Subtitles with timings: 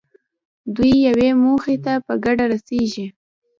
[0.75, 3.05] دوی یوې موخې ته په ګډه رسېږي.